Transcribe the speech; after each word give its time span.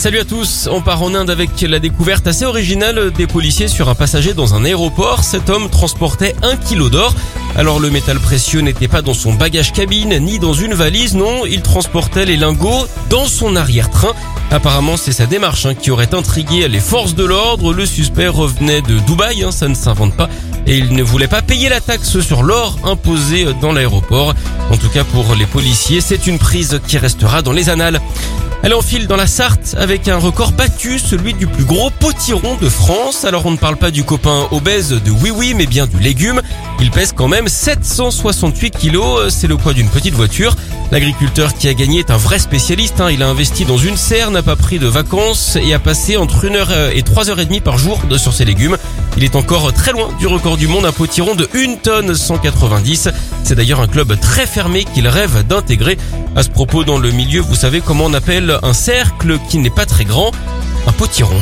Salut 0.00 0.20
à 0.20 0.24
tous, 0.24 0.66
on 0.72 0.80
part 0.80 1.02
en 1.02 1.14
Inde 1.14 1.28
avec 1.28 1.60
la 1.60 1.78
découverte 1.78 2.26
assez 2.26 2.46
originale 2.46 3.10
des 3.10 3.26
policiers 3.26 3.68
sur 3.68 3.90
un 3.90 3.94
passager 3.94 4.32
dans 4.32 4.54
un 4.54 4.64
aéroport. 4.64 5.22
Cet 5.22 5.50
homme 5.50 5.68
transportait 5.68 6.34
un 6.42 6.56
kilo 6.56 6.88
d'or. 6.88 7.14
Alors 7.54 7.80
le 7.80 7.90
métal 7.90 8.18
précieux 8.18 8.62
n'était 8.62 8.88
pas 8.88 9.02
dans 9.02 9.12
son 9.12 9.34
bagage 9.34 9.74
cabine 9.74 10.18
ni 10.18 10.38
dans 10.38 10.54
une 10.54 10.72
valise, 10.72 11.14
non, 11.14 11.44
il 11.44 11.60
transportait 11.60 12.24
les 12.24 12.38
lingots 12.38 12.86
dans 13.10 13.26
son 13.26 13.56
arrière-train. 13.56 14.14
Apparemment 14.50 14.96
c'est 14.96 15.12
sa 15.12 15.26
démarche 15.26 15.66
hein, 15.66 15.74
qui 15.74 15.90
aurait 15.90 16.14
intrigué 16.14 16.66
les 16.66 16.80
forces 16.80 17.14
de 17.14 17.26
l'ordre. 17.26 17.74
Le 17.74 17.84
suspect 17.84 18.28
revenait 18.28 18.80
de 18.80 19.00
Dubaï, 19.00 19.42
hein, 19.42 19.52
ça 19.52 19.68
ne 19.68 19.74
s'invente 19.74 20.16
pas, 20.16 20.30
et 20.66 20.78
il 20.78 20.94
ne 20.94 21.02
voulait 21.02 21.28
pas 21.28 21.42
payer 21.42 21.68
la 21.68 21.82
taxe 21.82 22.20
sur 22.20 22.42
l'or 22.42 22.78
imposé 22.84 23.48
dans 23.60 23.72
l'aéroport. 23.72 24.34
En 24.70 24.78
tout 24.78 24.88
cas 24.88 25.04
pour 25.04 25.34
les 25.34 25.44
policiers, 25.44 26.00
c'est 26.00 26.26
une 26.26 26.38
prise 26.38 26.80
qui 26.86 26.96
restera 26.96 27.42
dans 27.42 27.52
les 27.52 27.68
annales. 27.68 28.00
Elle 28.62 28.74
enfile 28.74 29.06
dans 29.06 29.16
la 29.16 29.26
Sarthe 29.26 29.74
avec 29.78 30.06
un 30.06 30.18
record 30.18 30.52
battu, 30.52 30.98
celui 30.98 31.32
du 31.32 31.46
plus 31.46 31.64
gros 31.64 31.88
potiron 31.88 32.56
de 32.60 32.68
France. 32.68 33.24
Alors 33.24 33.46
on 33.46 33.52
ne 33.52 33.56
parle 33.56 33.76
pas 33.76 33.90
du 33.90 34.04
copain 34.04 34.48
obèse 34.50 34.90
de 34.90 35.10
Oui 35.10 35.30
Oui, 35.30 35.54
mais 35.54 35.66
bien 35.66 35.86
du 35.86 35.98
légume. 35.98 36.42
Il 36.78 36.90
pèse 36.90 37.12
quand 37.16 37.28
même 37.28 37.48
768 37.48 38.70
kilos, 38.76 39.32
c'est 39.32 39.46
le 39.46 39.56
poids 39.56 39.72
d'une 39.72 39.88
petite 39.88 40.12
voiture. 40.14 40.54
L'agriculteur 40.92 41.54
qui 41.54 41.68
a 41.68 41.74
gagné 41.74 42.00
est 42.00 42.10
un 42.10 42.16
vrai 42.16 42.38
spécialiste. 42.38 43.00
Hein. 43.00 43.10
Il 43.10 43.22
a 43.22 43.28
investi 43.28 43.64
dans 43.64 43.78
une 43.78 43.96
serre, 43.96 44.30
n'a 44.30 44.42
pas 44.42 44.56
pris 44.56 44.78
de 44.78 44.88
vacances 44.88 45.56
et 45.56 45.72
a 45.72 45.78
passé 45.78 46.16
entre 46.16 46.46
1 46.46 46.54
heure 46.54 46.90
et 46.92 47.02
3 47.02 47.30
heures 47.30 47.40
et 47.40 47.46
demie 47.46 47.60
par 47.60 47.78
jour 47.78 48.00
sur 48.18 48.34
ses 48.34 48.44
légumes. 48.44 48.76
Il 49.16 49.24
est 49.24 49.36
encore 49.36 49.72
très 49.72 49.92
loin 49.92 50.08
du 50.18 50.26
record 50.26 50.56
du 50.56 50.68
monde, 50.68 50.84
un 50.84 50.92
potiron 50.92 51.34
de 51.34 51.48
1 51.54 51.76
tonne 51.76 52.14
190. 52.14 53.08
C'est 53.44 53.54
d'ailleurs 53.54 53.80
un 53.80 53.86
club 53.86 54.18
très 54.20 54.46
fermé 54.46 54.84
qu'il 54.84 55.06
rêve 55.08 55.46
d'intégrer. 55.46 55.96
À 56.36 56.42
ce 56.42 56.50
propos, 56.50 56.84
dans 56.84 56.98
le 56.98 57.10
milieu, 57.10 57.40
vous 57.40 57.54
savez 57.54 57.80
comment 57.80 58.04
on 58.04 58.14
appelle 58.14 58.49
un 58.62 58.72
cercle 58.72 59.38
qui 59.48 59.58
n'est 59.58 59.70
pas 59.70 59.86
très 59.86 60.04
grand 60.04 60.32
Un 60.86 60.92
potiron. 60.92 61.40